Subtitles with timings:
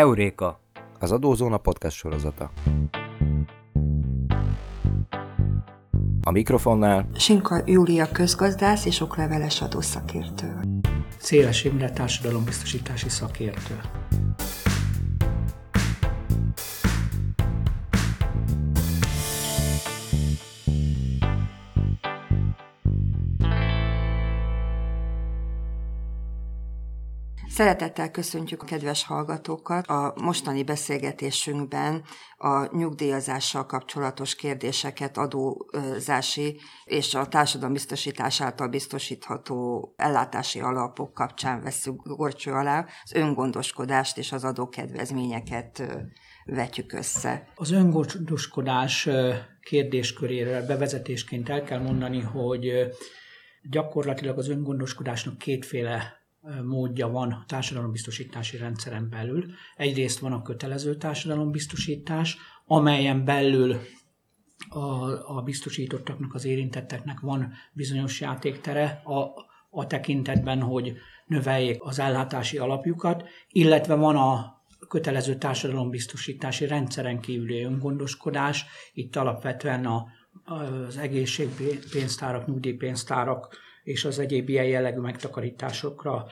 [0.00, 0.60] Heuréka,
[0.98, 2.50] az Adózóna podcast sorozata.
[6.22, 10.60] A mikrofonnál Sinka Júlia közgazdász és okleveles adószakértő.
[11.18, 13.80] Széles Imre társadalombiztosítási szakértő.
[27.60, 29.86] Szeretettel köszöntjük a kedves hallgatókat.
[29.86, 32.02] A mostani beszélgetésünkben
[32.36, 42.52] a nyugdíjazással kapcsolatos kérdéseket, adózási és a társadalombiztosítás által biztosítható ellátási alapok kapcsán veszünk gorcső
[42.52, 45.82] alá, az öngondoskodást és az adókedvezményeket
[46.44, 47.48] vetjük össze.
[47.54, 49.08] Az öngondoskodás
[49.60, 52.72] kérdéskörére bevezetésként el kell mondani, hogy
[53.62, 56.19] gyakorlatilag az öngondoskodásnak kétféle
[56.64, 59.44] módja van a társadalombiztosítási rendszeren belül.
[59.76, 63.76] Egyrészt van a kötelező társadalombiztosítás, amelyen belül
[64.68, 64.78] a,
[65.36, 70.96] a biztosítottaknak, az érintetteknek van bizonyos játéktere a, a tekintetben, hogy
[71.26, 80.06] növeljék az ellátási alapjukat, illetve van a kötelező társadalombiztosítási rendszeren kívüli öngondoskodás, itt alapvetően a,
[80.44, 86.26] az egészségpénztárak, nyugdíjpénztárak, és az egyéb ilyen jellegű megtakarításokra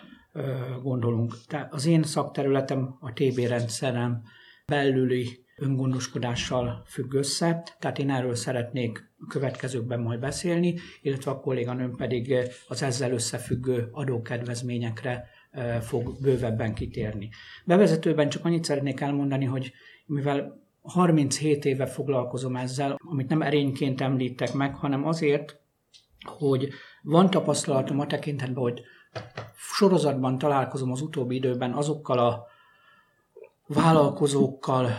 [0.82, 1.34] gondolunk.
[1.46, 4.22] Tehát az én szakterületem a TB rendszerem
[4.66, 11.96] belüli öngondoskodással függ össze, tehát én erről szeretnék a következőkben majd beszélni, illetve a kolléganőm
[11.96, 12.34] pedig
[12.68, 15.28] az ezzel összefüggő adókedvezményekre
[15.80, 17.28] fog bővebben kitérni.
[17.64, 19.72] Bevezetőben csak annyit szeretnék elmondani, hogy
[20.06, 25.60] mivel 37 éve foglalkozom ezzel, amit nem erényként említek meg, hanem azért,
[26.24, 26.68] hogy
[27.02, 28.82] van tapasztalatom a tekintetben, hogy
[29.56, 32.46] sorozatban találkozom az utóbbi időben azokkal a
[33.66, 34.90] vállalkozókkal,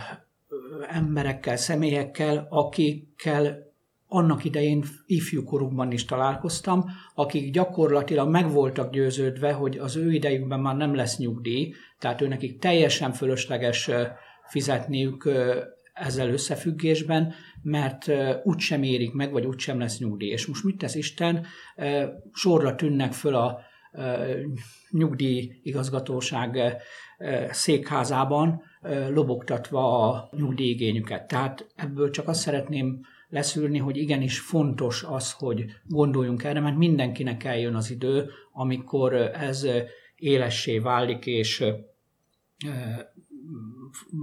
[0.88, 3.68] emberekkel, személyekkel, akikkel
[4.12, 6.84] annak idején ifjúkorukban is találkoztam,
[7.14, 12.58] akik gyakorlatilag meg voltak győződve, hogy az ő idejükben már nem lesz nyugdíj, tehát őnekik
[12.58, 13.90] teljesen fölösleges
[14.48, 15.30] fizetniük
[16.00, 18.10] ezzel összefüggésben, mert
[18.44, 20.30] úgysem érik meg, vagy úgysem lesz nyugdíj.
[20.30, 21.46] És most mit tesz Isten?
[22.32, 23.60] Sorra tűnnek föl a
[24.90, 26.58] nyugdíj igazgatóság
[27.50, 28.62] székházában,
[29.08, 31.26] lobogtatva a nyugdíjigényüket.
[31.26, 37.44] Tehát ebből csak azt szeretném leszűrni, hogy igenis fontos az, hogy gondoljunk erre, mert mindenkinek
[37.44, 39.66] eljön az idő, amikor ez
[40.16, 41.64] élessé válik, és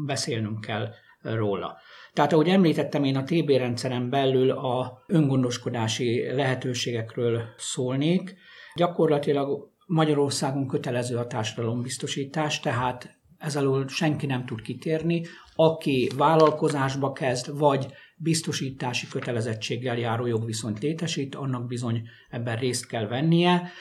[0.05, 0.89] beszélnünk kell
[1.21, 1.77] róla.
[2.13, 8.35] Tehát ahogy említettem, én a TB rendszeren belül a öngondoskodási lehetőségekről szólnék.
[8.75, 15.25] Gyakorlatilag Magyarországon kötelező a társadalombiztosítás, tehát ez alól senki nem tud kitérni.
[15.55, 23.71] Aki vállalkozásba kezd, vagy biztosítási kötelezettséggel járó jogviszonyt létesít, annak bizony ebben részt kell vennie,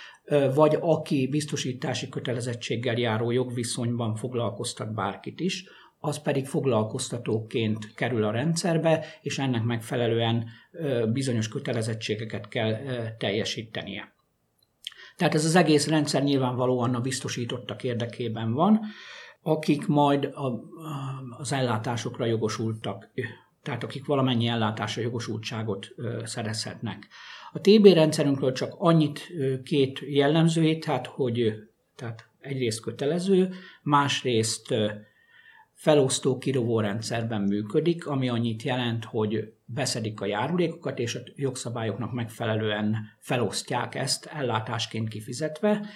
[0.55, 5.65] vagy aki biztosítási kötelezettséggel járó jogviszonyban foglalkoztat bárkit is,
[6.07, 10.49] az pedig foglalkoztatóként kerül a rendszerbe, és ennek megfelelően
[11.13, 12.77] bizonyos kötelezettségeket kell
[13.19, 14.15] teljesítenie.
[15.17, 18.81] Tehát ez az egész rendszer nyilvánvalóan a biztosítottak érdekében van,
[19.43, 20.33] akik majd
[21.39, 23.11] az ellátásokra jogosultak,
[23.63, 25.89] tehát akik valamennyi ellátásra jogosultságot
[26.25, 27.09] szerezhetnek.
[27.53, 29.33] A TB rendszerünkről csak annyit
[29.65, 31.55] két jellemzőjét, tehát hogy
[31.97, 34.75] tehát egyrészt kötelező, másrészt
[35.77, 42.97] felosztó kirovó rendszerben működik, ami annyit jelent, hogy beszedik a járulékokat, és a jogszabályoknak megfelelően
[43.19, 45.87] felosztják ezt ellátásként kifizetve.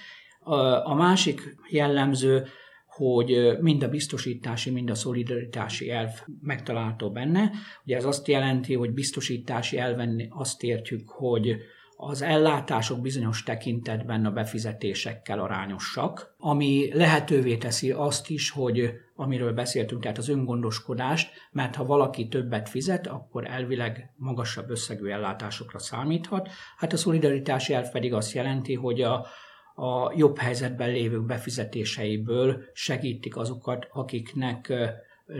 [0.84, 2.46] A másik jellemző,
[2.86, 6.10] hogy mind a biztosítási, mind a szolidaritási elv
[6.40, 7.50] megtalálható benne.
[7.84, 11.56] Ugye ez azt jelenti, hogy biztosítási elven azt értjük, hogy
[12.02, 20.02] az ellátások bizonyos tekintetben a befizetésekkel arányosak, ami lehetővé teszi azt is, hogy amiről beszéltünk,
[20.02, 26.48] tehát az öngondoskodást, mert ha valaki többet fizet, akkor elvileg magasabb összegű ellátásokra számíthat.
[26.76, 29.26] Hát a szolidaritási elv pedig azt jelenti, hogy a,
[29.74, 34.72] a jobb helyzetben lévők befizetéseiből segítik azokat, akiknek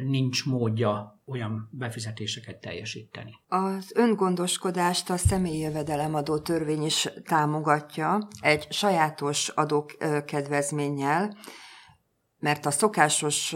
[0.09, 3.33] nincs módja olyan befizetéseket teljesíteni.
[3.49, 11.37] Az öngondoskodást a személyi jövedelemadó törvény is támogatja egy sajátos adókedvezménnyel,
[12.39, 13.55] mert a szokásos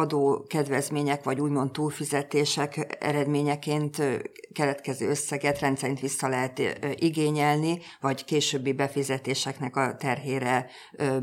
[0.00, 4.02] adó kedvezmények vagy úgymond túlfizetések eredményeként
[4.52, 6.62] keletkező összeget rendszerint vissza lehet
[6.94, 10.66] igényelni, vagy későbbi befizetéseknek a terhére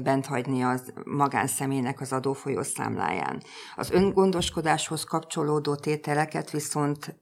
[0.04, 3.42] bent hagyni az magánszemélynek az adófolyószámláján.
[3.76, 7.16] Az öngondoskodáshoz kapcsolódó tételeket viszont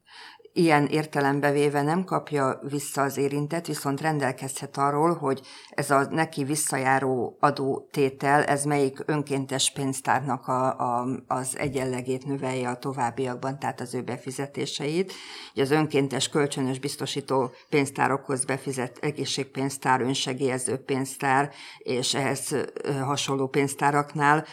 [0.58, 6.44] ilyen értelembe véve nem kapja vissza az érintett, viszont rendelkezhet arról, hogy ez a neki
[6.44, 13.94] visszajáró adótétel, ez melyik önkéntes pénztárnak a, a, az egyenlegét növelje a továbbiakban, tehát az
[13.94, 15.14] ő befizetéseit.
[15.54, 22.56] Ugye az önkéntes kölcsönös biztosító pénztárokhoz befizet egészségpénztár, önsegélyező pénztár, és ehhez
[23.04, 24.46] hasonló pénztáraknál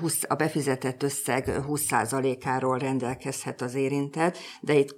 [0.00, 4.94] 20, a befizetett összeg 20%-áról rendelkezhet az érintett, de itt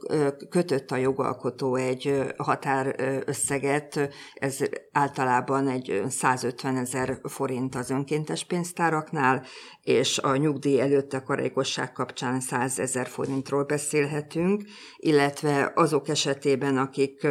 [0.49, 4.59] kötött a jogalkotó egy határösszeget, ez
[4.93, 9.45] általában egy 150 ezer forint az önkéntes pénztáraknál,
[9.83, 14.63] és a nyugdíj előtt a karékosság kapcsán 100 ezer forintról beszélhetünk,
[14.97, 17.27] illetve azok esetében, akik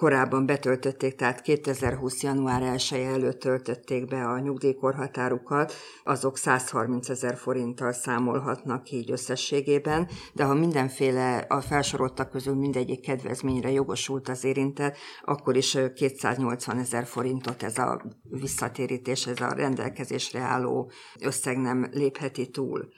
[0.00, 2.22] korábban betöltötték, tehát 2020.
[2.22, 5.72] január 1 előtt töltötték be a nyugdíjkorhatárukat,
[6.04, 13.70] azok 130 ezer forinttal számolhatnak így összességében, de ha mindenféle a felsoroltak közül mindegyik kedvezményre
[13.70, 20.90] jogosult az érintett, akkor is 280 ezer forintot ez a visszatérítés, ez a rendelkezésre álló
[21.20, 22.88] összeg nem lépheti túl.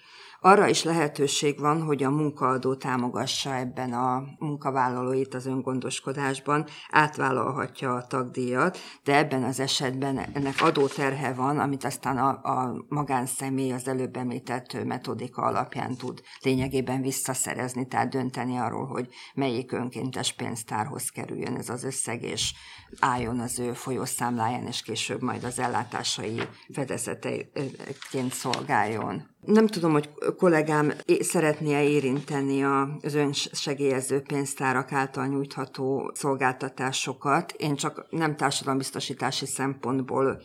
[0.45, 8.07] Arra is lehetőség van, hogy a munkaadó támogassa ebben a munkavállalóit az öngondoskodásban, átvállalhatja a
[8.07, 14.17] tagdíjat, de ebben az esetben ennek adóterhe van, amit aztán a, a magánszemély az előbb
[14.17, 21.69] említett metodika alapján tud lényegében visszaszerezni, tehát dönteni arról, hogy melyik önkéntes pénztárhoz kerüljön ez
[21.69, 22.55] az összeg, és
[23.01, 26.41] álljon az ő folyószámláján, és később majd az ellátásai
[26.73, 29.32] fedezeteként szolgáljon.
[29.47, 37.53] Nem tudom, hogy kollégám szeretné érinteni az önsegélyező pénztárak által nyújtható szolgáltatásokat.
[37.53, 40.43] Én csak nem társadalombiztosítási szempontból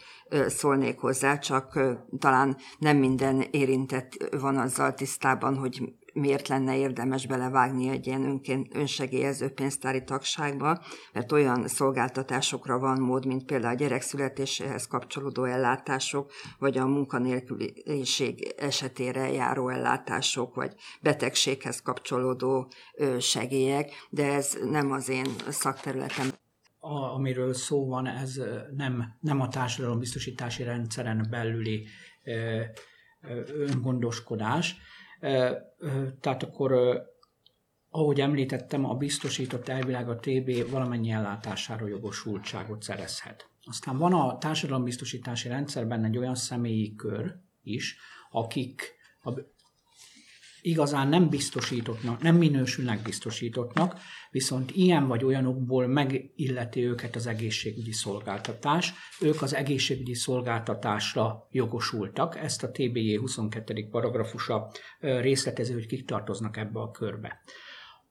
[0.47, 1.79] szólnék hozzá, csak
[2.19, 8.75] talán nem minden érintett van azzal tisztában, hogy miért lenne érdemes belevágni egy ilyen önként,
[8.75, 10.83] önsegélyező pénztári tagságba,
[11.13, 18.53] mert olyan szolgáltatásokra van mód, mint például a gyerek születéséhez kapcsolódó ellátások, vagy a munkanélküliség
[18.57, 22.71] esetére járó ellátások, vagy betegséghez kapcsolódó
[23.19, 26.27] segélyek, de ez nem az én szakterületem.
[26.79, 28.41] A, amiről szó van, ez
[28.75, 31.87] nem, nem a társadalombiztosítási rendszeren belüli
[33.47, 34.75] öngondoskodás,
[36.19, 37.01] tehát akkor,
[37.89, 43.49] ahogy említettem, a biztosított elvileg a TB valamennyi ellátására jogosultságot szerezhet.
[43.63, 47.97] Aztán van a társadalombiztosítási rendszerben egy olyan személyi kör is,
[48.31, 49.31] akik a
[50.61, 53.99] igazán nem biztosítottnak, nem minősülnek biztosítottnak,
[54.31, 58.93] viszont ilyen vagy olyanokból megilleti őket az egészségügyi szolgáltatás.
[59.21, 62.37] Ők az egészségügyi szolgáltatásra jogosultak.
[62.37, 63.87] Ezt a TBJ 22.
[63.91, 67.41] paragrafusa részletező, hogy kik tartoznak ebbe a körbe.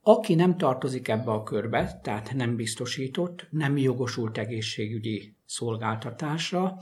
[0.02, 6.78] Aki nem tartozik ebbe a körbe, tehát nem biztosított, nem jogosult egészségügyi szolgáltatásra,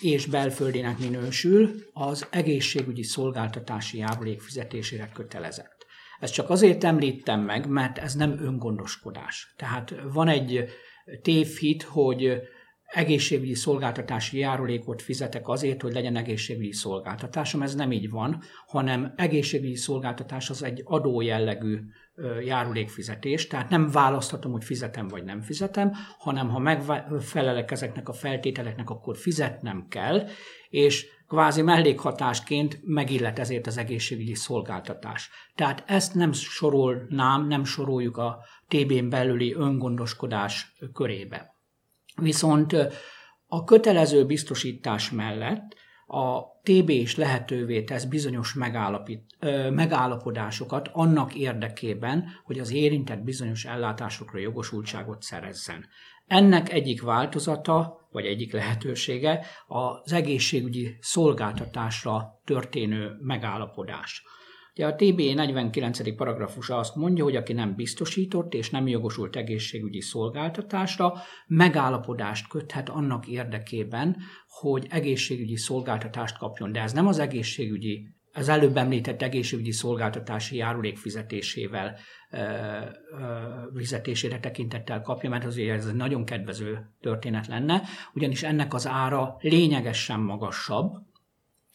[0.00, 5.86] és belföldinek minősül, az egészségügyi szolgáltatási járulék fizetésére kötelezett.
[6.20, 9.54] Ezt csak azért említem meg, mert ez nem öngondoskodás.
[9.56, 10.64] Tehát van egy
[11.22, 12.40] tévhit, hogy
[12.96, 17.62] egészségügyi szolgáltatási járulékot fizetek azért, hogy legyen egészségügyi szolgáltatásom.
[17.62, 21.78] Ez nem így van, hanem egészségügyi szolgáltatás az egy adó jellegű
[22.44, 28.90] járulékfizetés, tehát nem választhatom, hogy fizetem vagy nem fizetem, hanem ha megfelelek ezeknek a feltételeknek,
[28.90, 30.26] akkor fizetnem kell,
[30.68, 35.30] és kvázi mellékhatásként megillet ezért az egészségügyi szolgáltatás.
[35.54, 41.55] Tehát ezt nem sorolnám, nem soroljuk a TB-n belüli öngondoskodás körébe.
[42.20, 42.76] Viszont
[43.46, 45.74] a kötelező biztosítás mellett
[46.06, 49.36] a TB is lehetővé tesz bizonyos megállapít,
[49.70, 55.86] megállapodásokat annak érdekében, hogy az érintett bizonyos ellátásokra jogosultságot szerezzen.
[56.26, 64.22] Ennek egyik változata, vagy egyik lehetősége az egészségügyi szolgáltatásra történő megállapodás.
[64.76, 66.16] Ugye a TB 49.
[66.16, 71.12] paragrafusa azt mondja, hogy aki nem biztosított és nem jogosult egészségügyi szolgáltatásra,
[71.46, 74.16] megállapodást köthet annak érdekében,
[74.48, 76.72] hogy egészségügyi szolgáltatást kapjon.
[76.72, 81.98] De ez nem az egészségügyi az előbb említett egészségügyi szolgáltatási járulék fizetésével
[83.74, 87.82] fizetésére tekintettel kapja, mert azért ez egy nagyon kedvező történet lenne,
[88.14, 90.92] ugyanis ennek az ára lényegesen magasabb,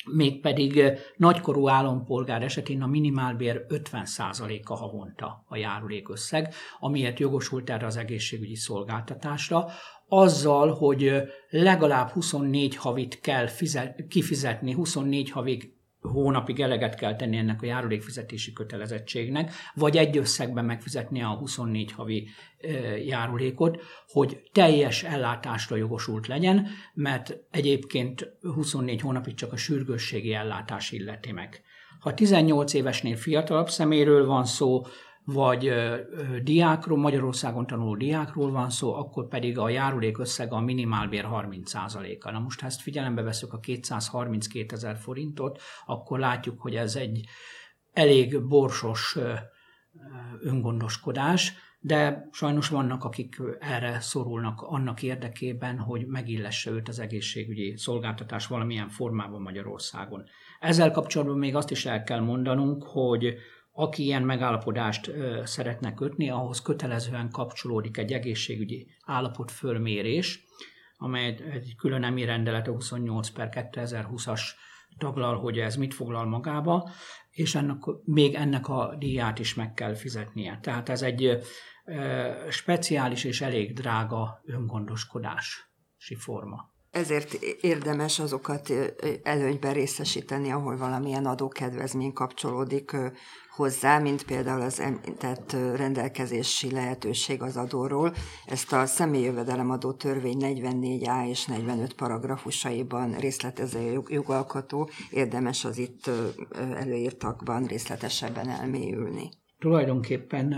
[0.05, 0.83] mégpedig
[1.17, 9.65] nagykorú állampolgár esetén a minimálbér 50%-a havonta a járulékösszeg, amiért jogosult erre az egészségügyi szolgáltatásra,
[10.07, 11.11] azzal, hogy
[11.49, 18.53] legalább 24 havit kell fizet, kifizetni, 24 havig hónapig eleget kell tenni ennek a járulékfizetési
[18.53, 22.27] kötelezettségnek, vagy egy összegben megfizetni a 24 havi
[23.05, 31.31] járulékot, hogy teljes ellátásra jogosult legyen, mert egyébként 24 hónapig csak a sürgősségi ellátás illeti
[31.31, 31.61] meg.
[31.99, 34.81] Ha 18 évesnél fiatalabb szeméről van szó,
[35.25, 35.73] vagy
[36.43, 42.31] diákról, Magyarországon tanuló diákról van szó, akkor pedig a járulék összege a minimálbér 30%-a.
[42.31, 47.25] Na most, ha ezt figyelembe veszük a 232 ezer forintot, akkor látjuk, hogy ez egy
[47.91, 49.17] elég borsos
[50.41, 58.47] öngondoskodás, de sajnos vannak, akik erre szorulnak annak érdekében, hogy megillesse őt az egészségügyi szolgáltatás
[58.47, 60.23] valamilyen formában Magyarországon.
[60.59, 63.35] Ezzel kapcsolatban még azt is el kell mondanunk, hogy
[63.73, 65.11] aki ilyen megállapodást
[65.43, 70.43] szeretne kötni, ahhoz kötelezően kapcsolódik egy egészségügyi állapot fölmérés,
[70.97, 74.41] amely egy külön emi rendelet a 28 per 2020-as
[74.97, 76.89] taglal, hogy ez mit foglal magába,
[77.31, 80.59] és ennek, még ennek a díját is meg kell fizetnie.
[80.61, 81.37] Tehát ez egy
[82.49, 86.69] speciális és elég drága öngondoskodási forma.
[86.89, 88.73] Ezért érdemes azokat
[89.23, 92.95] előnyben részesíteni, ahol valamilyen adókedvezmény kapcsolódik
[93.55, 98.13] hozzá, mint például az említett rendelkezési lehetőség az adóról.
[98.45, 106.09] Ezt a személyjövedelemadó törvény 44A és 45 paragrafusaiban részletezi a jogalkotó, érdemes az itt
[106.75, 109.29] előírtakban részletesebben elmélyülni.
[109.59, 110.55] Tulajdonképpen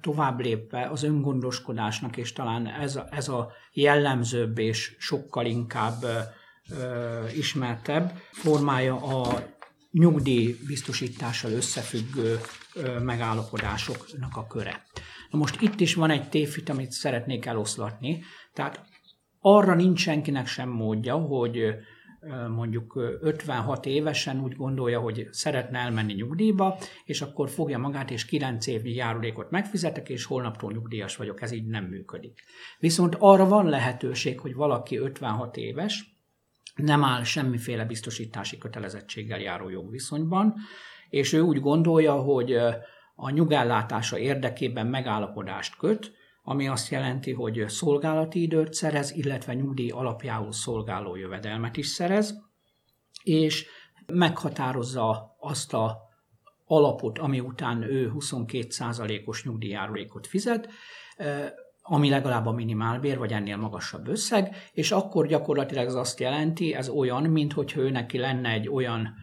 [0.00, 7.26] tovább lépve az öngondoskodásnak, és talán ez a, ez a jellemzőbb és sokkal inkább ö,
[7.36, 9.42] ismertebb formája a
[9.92, 12.40] nyugdíj biztosítással összefüggő
[13.02, 14.82] megállapodásoknak a köre.
[15.30, 18.22] Na most itt is van egy tévhit, amit szeretnék eloszlatni,
[18.52, 18.84] tehát
[19.40, 21.74] arra nincs senkinek sem módja, hogy
[22.48, 28.66] mondjuk 56 évesen úgy gondolja, hogy szeretne elmenni nyugdíjba, és akkor fogja magát, és 9
[28.66, 32.40] évnyi járulékot megfizetek, és holnaptól nyugdíjas vagyok, ez így nem működik.
[32.78, 36.11] Viszont arra van lehetőség, hogy valaki 56 éves,
[36.74, 40.54] nem áll semmiféle biztosítási kötelezettséggel járó jogviszonyban,
[41.08, 42.52] és ő úgy gondolja, hogy
[43.14, 46.12] a nyugellátása érdekében megállapodást köt,
[46.42, 52.34] ami azt jelenti, hogy szolgálati időt szerez, illetve nyugdíj alapjául szolgáló jövedelmet is szerez,
[53.22, 53.66] és
[54.06, 55.98] meghatározza azt a
[56.64, 60.68] alapot, ami után ő 22%-os nyugdíjjárulékot fizet,
[61.82, 66.88] ami legalább a minimálbér, vagy ennél magasabb összeg, és akkor gyakorlatilag ez azt jelenti, ez
[66.88, 69.14] olyan, mintha ő neki lenne egy olyan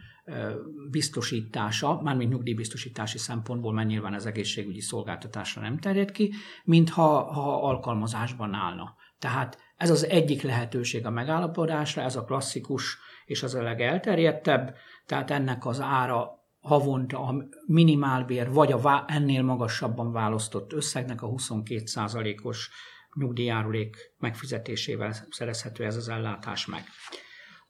[0.90, 6.32] biztosítása, mármint nyugdíjbiztosítási szempontból, mert nyilván az egészségügyi szolgáltatásra nem terjed ki,
[6.64, 8.94] mintha ha alkalmazásban állna.
[9.18, 14.74] Tehát ez az egyik lehetőség a megállapodásra, ez a klasszikus és az a legelterjedtebb,
[15.06, 22.70] tehát ennek az ára havonta a minimálbér vagy a ennél magasabban választott összegnek a 22%-os
[23.14, 26.84] nyugdíjárulék megfizetésével szerezhető ez az ellátás meg.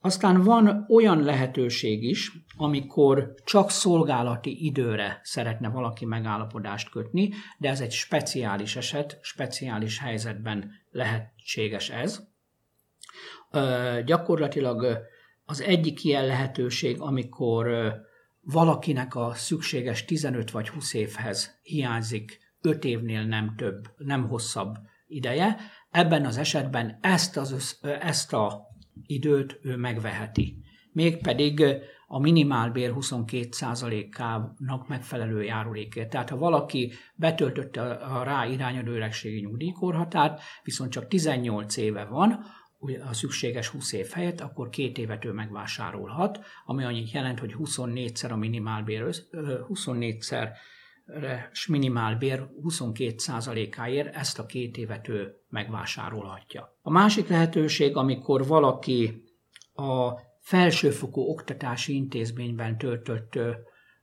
[0.03, 7.81] Aztán van olyan lehetőség is, amikor csak szolgálati időre szeretne valaki megállapodást kötni, de ez
[7.81, 12.29] egy speciális eset, speciális helyzetben lehetséges ez.
[14.05, 14.99] Gyakorlatilag
[15.45, 17.95] az egyik ilyen lehetőség, amikor
[18.41, 24.75] valakinek a szükséges 15 vagy 20 évhez hiányzik 5 évnél nem több, nem hosszabb
[25.07, 25.57] ideje,
[25.91, 28.69] ebben az esetben ezt, az ezt a
[29.07, 30.63] időt ő megveheti.
[30.93, 31.65] Mégpedig
[32.07, 36.11] a minimálbér 22%-ának megfelelő járulékért.
[36.11, 42.45] Tehát ha valaki betöltötte a rá irányadó öregségi nyugdíjkorhatárt, viszont csak 18 éve van,
[43.09, 48.31] a szükséges 20 év helyett, akkor két évet ő megvásárolhat, ami annyit jelent, hogy 24-szer
[48.31, 49.05] a minimálbér,
[49.69, 50.49] 24-szer
[51.69, 56.79] minimálbér 22%-áért ezt a két évet ő megvásárolhatja.
[56.83, 59.25] A másik lehetőség, amikor valaki
[59.73, 63.39] a felsőfokú oktatási intézményben töltött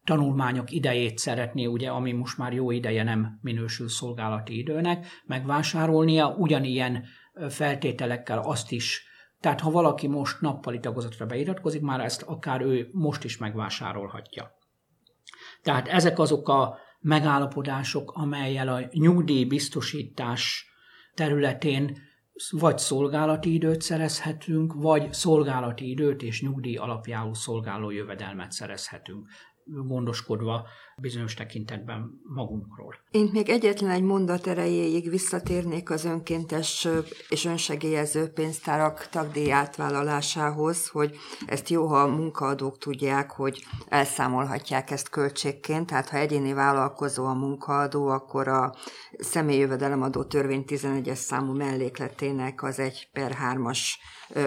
[0.04, 7.04] tanulmányok idejét szeretné, ugye, ami most már jó ideje nem minősül szolgálati időnek, megvásárolnia, ugyanilyen
[7.50, 9.06] feltételekkel azt is,
[9.40, 14.56] tehát ha valaki most nappali tagozatra beiratkozik, már ezt akár ő most is megvásárolhatja.
[15.62, 20.66] Tehát ezek azok a megállapodások, amelyel a nyugdíjbiztosítás
[21.14, 21.98] területén
[22.50, 29.28] vagy szolgálati időt szerezhetünk, vagy szolgálati időt és nyugdíj alapjául szolgáló jövedelmet szerezhetünk
[29.66, 30.68] gondoskodva
[31.02, 32.96] bizonyos tekintetben magunkról.
[33.12, 36.88] Én még egyetlen egy mondat erejéig visszatérnék az önkéntes
[37.30, 45.10] és önsegélyező pénztárak tagdíj átvállalásához, hogy ezt jó, ha a munkaadók tudják, hogy elszámolhatják ezt
[45.10, 48.76] költségként, tehát ha egyéni vállalkozó a munkaadó, akkor a
[49.18, 53.80] személyjövedelemadó törvény 11-es számú mellékletének az 1 per 3-as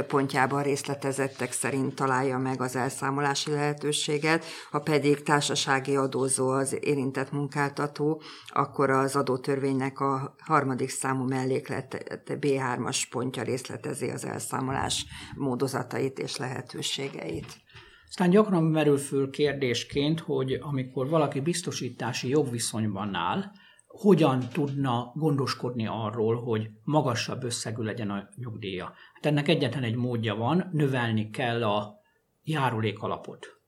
[0.07, 8.23] pontjában részletezettek szerint találja meg az elszámolási lehetőséget, ha pedig társasági adózó az érintett munkáltató,
[8.47, 15.07] akkor az adótörvénynek a harmadik számú melléklet B3-as pontja részletezi az elszámolás
[15.37, 17.61] módozatait és lehetőségeit.
[18.09, 23.45] Aztán gyakran merül föl kérdésként, hogy amikor valaki biztosítási jogviszonyban áll,
[23.87, 28.85] hogyan tudna gondoskodni arról, hogy magasabb összegű legyen a nyugdíja.
[29.15, 31.95] Hát ennek egyetlen egy módja van, növelni kell a
[32.43, 33.60] járulékalapot.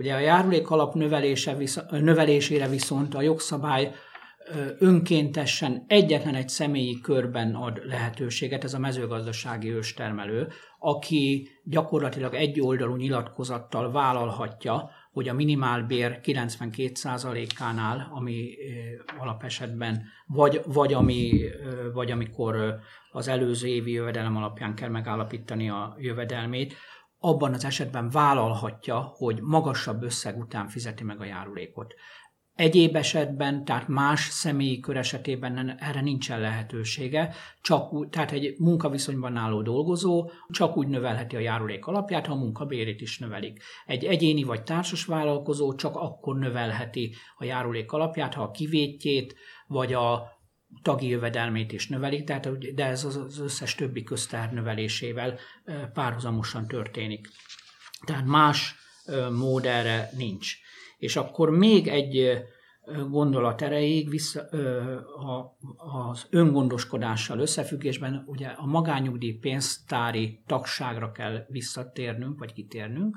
[0.00, 1.56] Ugye a járulékalap növelése,
[1.90, 3.92] növelésére viszont a jogszabály
[4.78, 12.96] önkéntesen egyetlen egy személyi körben ad lehetőséget, ez a mezőgazdasági őstermelő, aki gyakorlatilag egy oldalú
[12.96, 18.54] nyilatkozattal vállalhatja, hogy a minimálbér 92%-ánál, ami
[19.18, 21.40] alapesetben, vagy, vagy, ami,
[21.92, 22.80] vagy amikor
[23.10, 26.74] az előző évi jövedelem alapján kell megállapítani a jövedelmét,
[27.20, 31.94] abban az esetben vállalhatja, hogy magasabb összeg után fizeti meg a járulékot.
[32.54, 39.36] Egyéb esetben, tehát más személyi kör esetében erre nincsen lehetősége, csak úgy, tehát egy munkaviszonyban
[39.36, 43.62] álló dolgozó csak úgy növelheti a járulék alapját, ha a munkabérét is növelik.
[43.86, 49.34] Egy egyéni vagy társas vállalkozó csak akkor növelheti a járulék alapját, ha a kivétjét
[49.66, 50.39] vagy a
[50.82, 55.38] tagi jövedelmét is növelik, tehát, de ez az összes többi köztár növelésével
[55.92, 57.28] párhuzamosan történik.
[58.06, 58.74] Tehát más
[59.30, 60.56] mód erre nincs.
[60.98, 62.44] És akkor még egy
[63.08, 64.40] gondolat erejéig vissza,
[65.16, 65.56] a,
[66.08, 73.16] az öngondoskodással összefüggésben ugye a magányugdíj pénztári tagságra kell visszatérnünk, vagy kitérnünk,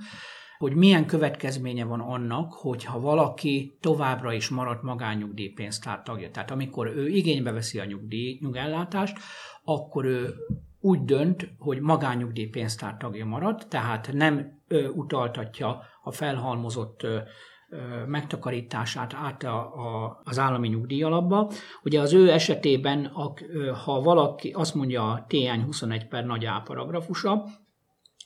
[0.64, 6.32] hogy milyen következménye van annak, hogyha valaki továbbra is marad magányugdíj pénztár tagja.
[6.32, 9.18] Tehát amikor ő igénybe veszi a nyugdíj, nyugellátást,
[9.64, 10.34] akkor ő
[10.80, 17.08] úgy dönt, hogy magányugdíj pénztár tagja marad, tehát nem ö, utaltatja a felhalmozott
[18.08, 21.52] megtakarítását át a, a, az állami nyugdíjalapba.
[21.84, 23.12] Ugye az ő esetében,
[23.86, 27.46] ha valaki azt mondja a TN 21 per nagy A paragrafusa,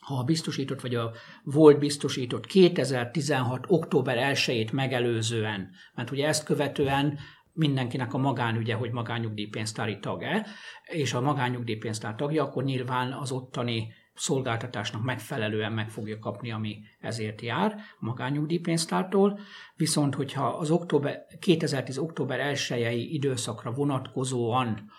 [0.08, 1.12] ha a biztosított vagy a
[1.44, 3.66] volt biztosított 2016.
[3.68, 7.20] október 1-ét megelőzően, mert ugye ezt követően
[7.54, 10.46] mindenkinek a magánügye, hogy magányugdíjpénztári tag-e,
[10.84, 17.42] és a magányugdíjpénztár tagja, akkor nyilván az ottani szolgáltatásnak megfelelően meg fogja kapni, ami ezért
[17.42, 19.40] jár a magányugdíjpénztártól.
[19.76, 21.98] Viszont, hogyha az október, 2010.
[21.98, 24.92] október 1 időszakra vonatkozóan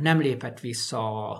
[0.00, 1.36] nem lépett vissza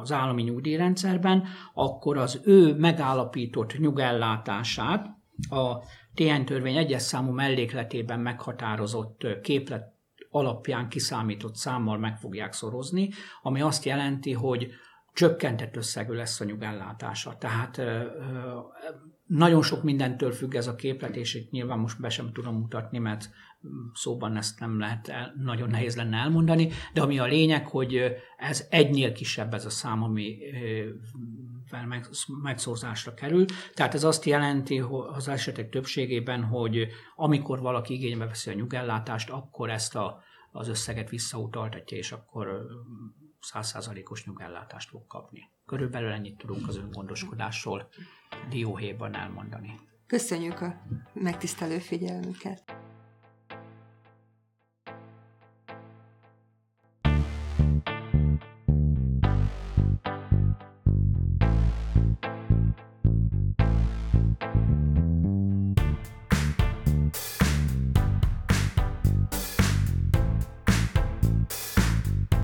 [0.00, 5.06] az állami nyugdíjrendszerben, akkor az ő megállapított nyugellátását
[5.50, 5.78] a
[6.14, 9.92] TN törvény egyes számú mellékletében meghatározott képlet
[10.30, 13.10] alapján kiszámított számmal meg fogják szorozni,
[13.42, 14.66] ami azt jelenti, hogy
[15.12, 17.36] csökkentett összegű lesz a nyugellátása.
[17.38, 17.80] Tehát
[19.26, 22.98] nagyon sok mindentől függ ez a képlet, és itt nyilván most be sem tudom mutatni,
[22.98, 23.30] mert
[23.94, 28.66] szóban ezt nem lehet, el, nagyon nehéz lenne elmondani, de ami a lényeg, hogy ez
[28.70, 30.38] egynél kisebb ez a szám, ami
[32.42, 33.44] megszózásra kerül.
[33.74, 39.30] Tehát ez azt jelenti hogy az esetek többségében, hogy amikor valaki igénybe veszi a nyugellátást,
[39.30, 40.22] akkor ezt a,
[40.52, 42.66] az összeget visszautaltatja, és akkor
[43.44, 45.50] százszázalékos nyugellátást fog kapni.
[45.66, 47.88] Körülbelül ennyit tudunk az öngondoskodásról
[48.48, 49.80] dióhéjban elmondani.
[50.06, 52.81] Köszönjük a megtisztelő figyelmüket!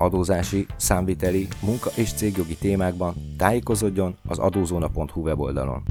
[0.08, 5.82] Adózási, számviteli, munka és cégjogi témákban tájékozódjon az adózóna.hu weboldalon.